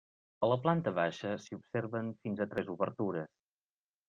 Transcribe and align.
A 0.45 0.47
la 0.51 0.55
planta 0.61 0.93
baixa 0.99 1.33
s'hi 1.43 1.57
observen 1.57 2.09
fins 2.25 2.43
a 2.47 2.49
tres 2.55 2.73
obertures. 2.79 3.31